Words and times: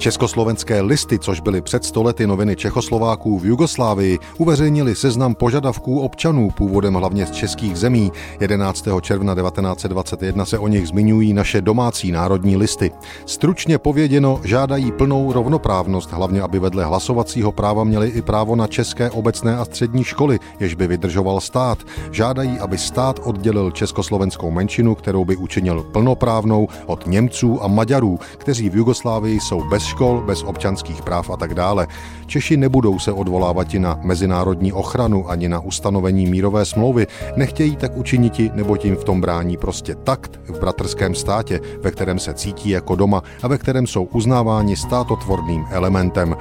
Československé 0.00 0.80
listy, 0.80 1.18
což 1.18 1.40
byly 1.40 1.60
před 1.60 1.84
stolety 1.84 2.26
noviny 2.26 2.56
Čechoslováků 2.56 3.38
v 3.38 3.44
Jugoslávii, 3.44 4.18
uveřejnili 4.38 4.94
seznam 4.94 5.34
požadavků 5.34 6.00
občanů 6.00 6.50
původem 6.50 6.94
hlavně 6.94 7.26
z 7.26 7.30
českých 7.30 7.76
zemí. 7.76 8.12
11. 8.40 8.88
června 9.00 9.34
1921 9.34 10.44
se 10.44 10.58
o 10.58 10.68
nich 10.68 10.88
zmiňují 10.88 11.32
naše 11.32 11.60
domácí 11.60 12.12
národní 12.12 12.56
listy. 12.56 12.90
Stručně 13.26 13.78
pověděno, 13.78 14.40
žádají 14.44 14.92
plnou 14.92 15.32
rovnoprávnost, 15.32 16.12
hlavně 16.12 16.42
aby 16.42 16.58
vedle 16.58 16.84
hlasovacího 16.84 17.52
práva 17.52 17.84
měli 17.84 18.08
i 18.08 18.22
právo 18.22 18.56
na 18.56 18.66
české 18.66 19.10
obecné 19.10 19.56
a 19.56 19.64
střední 19.64 20.04
školy, 20.04 20.38
jež 20.60 20.74
by 20.74 20.86
vydržoval 20.86 21.40
stát. 21.40 21.78
Žádají, 22.10 22.58
aby 22.58 22.78
stát 22.78 23.20
oddělil 23.24 23.70
československou 23.70 24.50
menšinu, 24.50 24.94
kterou 24.94 25.24
by 25.24 25.36
učinil 25.36 25.82
plnoprávnou 25.82 26.68
od 26.86 27.06
Němců 27.06 27.64
a 27.64 27.68
Maďarů, 27.68 28.18
kteří 28.36 28.70
v 28.70 28.76
Jugoslávii 28.76 29.40
jsou 29.40 29.68
bez 29.68 29.89
škol, 29.90 30.22
bez 30.26 30.42
občanských 30.42 31.02
práv 31.02 31.30
a 31.30 31.36
tak 31.36 31.54
dále. 31.54 31.86
Češi 32.26 32.56
nebudou 32.56 32.98
se 32.98 33.12
odvolávat 33.12 33.74
na 33.74 33.98
mezinárodní 34.02 34.72
ochranu 34.72 35.30
ani 35.30 35.48
na 35.48 35.60
ustanovení 35.60 36.26
mírové 36.26 36.64
smlouvy, 36.64 37.06
nechtějí 37.36 37.76
tak 37.76 37.96
učiniti, 37.96 38.50
nebo 38.54 38.76
tím 38.76 38.96
v 38.96 39.04
tom 39.04 39.20
brání 39.20 39.56
prostě 39.56 39.94
takt 39.94 40.40
v 40.48 40.60
bratrském 40.60 41.14
státě, 41.14 41.60
ve 41.82 41.90
kterém 41.90 42.18
se 42.18 42.34
cítí 42.34 42.70
jako 42.70 42.96
doma 42.96 43.22
a 43.42 43.48
ve 43.48 43.58
kterém 43.58 43.86
jsou 43.86 44.04
uznáváni 44.04 44.76
státotvorným 44.76 45.66
elementem. 45.70 46.36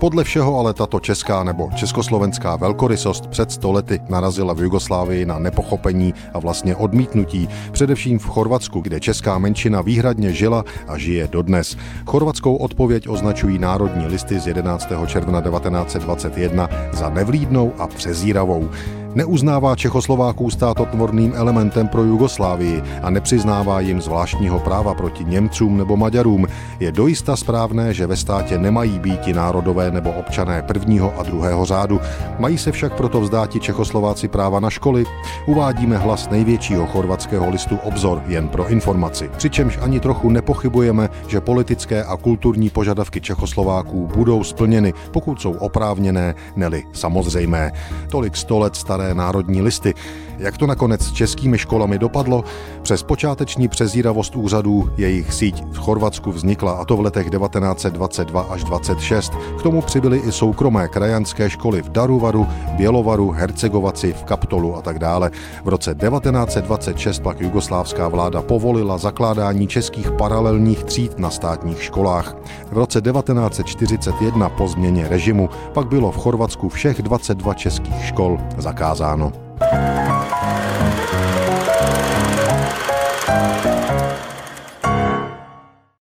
Podle 0.00 0.24
všeho 0.24 0.58
ale 0.58 0.74
tato 0.74 1.00
česká 1.00 1.44
nebo 1.44 1.70
československá 1.74 2.56
velkorysost 2.56 3.26
před 3.26 3.52
stolety 3.52 4.00
narazila 4.08 4.54
v 4.54 4.62
Jugoslávii 4.62 5.26
na 5.26 5.38
nepochopení 5.38 6.14
a 6.34 6.38
vlastně 6.38 6.76
odmítnutí, 6.76 7.48
především 7.72 8.18
v 8.18 8.26
Chorvatsku, 8.26 8.80
kde 8.80 9.00
česká 9.00 9.38
menšina 9.38 9.80
výhradně 9.80 10.32
žila 10.32 10.64
a 10.88 10.98
žije 10.98 11.28
dodnes. 11.28 11.76
Chorvatskou 12.06 12.56
odpověď 12.56 13.08
označují 13.08 13.58
národní 13.58 14.06
listy 14.06 14.40
z 14.40 14.46
11. 14.46 14.88
června 15.06 15.40
1921 15.40 16.68
za 16.92 17.10
nevlídnou 17.10 17.72
a 17.78 17.86
přezíravou 17.86 18.68
neuznává 19.14 19.76
Čechoslováků 19.76 20.50
státotvorným 20.50 21.32
elementem 21.36 21.88
pro 21.88 22.02
Jugoslávii 22.02 22.82
a 23.02 23.10
nepřiznává 23.10 23.80
jim 23.80 24.00
zvláštního 24.00 24.58
práva 24.58 24.94
proti 24.94 25.24
Němcům 25.24 25.76
nebo 25.76 25.96
Maďarům, 25.96 26.46
je 26.80 26.92
dojista 26.92 27.36
správné, 27.36 27.94
že 27.94 28.06
ve 28.06 28.16
státě 28.16 28.58
nemají 28.58 28.98
být 28.98 29.26
národové 29.26 29.90
nebo 29.90 30.10
občané 30.12 30.62
prvního 30.62 31.14
a 31.18 31.22
druhého 31.22 31.64
řádu. 31.64 32.00
Mají 32.38 32.58
se 32.58 32.72
však 32.72 32.96
proto 32.96 33.20
vzdáti 33.20 33.60
Čechoslováci 33.60 34.28
práva 34.28 34.60
na 34.60 34.70
školy? 34.70 35.04
Uvádíme 35.46 35.98
hlas 35.98 36.30
největšího 36.30 36.86
chorvatského 36.86 37.50
listu 37.50 37.76
Obzor 37.76 38.22
jen 38.26 38.48
pro 38.48 38.68
informaci. 38.68 39.30
Přičemž 39.36 39.78
ani 39.82 40.00
trochu 40.00 40.30
nepochybujeme, 40.30 41.08
že 41.26 41.40
politické 41.40 42.04
a 42.04 42.16
kulturní 42.16 42.70
požadavky 42.70 43.20
Čechoslováků 43.20 44.10
budou 44.14 44.44
splněny, 44.44 44.94
pokud 45.12 45.40
jsou 45.40 45.52
oprávněné, 45.52 46.34
neli 46.56 46.84
samozřejmé. 46.92 47.72
Tolik 48.10 48.36
sto 48.36 48.58
let 48.58 48.76
staré 48.76 48.97
národní 49.12 49.62
listy. 49.62 49.94
Jak 50.38 50.56
to 50.56 50.66
nakonec 50.66 51.02
s 51.02 51.12
českými 51.12 51.58
školami 51.58 51.98
dopadlo? 51.98 52.44
Přes 52.82 53.02
počáteční 53.02 53.68
přezíravost 53.68 54.36
úřadů 54.36 54.90
jejich 54.96 55.32
síť 55.32 55.64
v 55.72 55.78
Chorvatsku 55.78 56.32
vznikla 56.32 56.72
a 56.72 56.84
to 56.84 56.96
v 56.96 57.00
letech 57.00 57.30
1922 57.30 58.42
až 58.42 58.64
26. 58.64 59.32
K 59.58 59.62
tomu 59.62 59.82
přibyly 59.82 60.18
i 60.18 60.32
soukromé 60.32 60.88
krajanské 60.88 61.50
školy 61.50 61.82
v 61.82 61.88
Daruvaru, 61.88 62.46
Bělovaru, 62.76 63.30
Hercegovaci, 63.30 64.12
v 64.12 64.24
Kaptolu 64.24 64.76
a 64.76 64.82
tak 64.82 64.98
dále. 64.98 65.30
V 65.64 65.68
roce 65.68 65.94
1926 65.94 67.22
pak 67.22 67.40
jugoslávská 67.40 68.08
vláda 68.08 68.42
povolila 68.42 68.98
zakládání 68.98 69.66
českých 69.66 70.10
paralelních 70.10 70.84
tříd 70.84 71.18
na 71.18 71.30
státních 71.30 71.82
školách. 71.82 72.36
V 72.70 72.78
roce 72.78 73.00
1941 73.00 74.48
po 74.48 74.68
změně 74.68 75.08
režimu 75.08 75.48
pak 75.72 75.88
bylo 75.88 76.12
v 76.12 76.16
Chorvatsku 76.16 76.68
všech 76.68 77.02
22 77.02 77.54
českých 77.54 78.04
škol 78.04 78.38
zakázáno 78.58 78.87
přikázáno. 78.88 79.32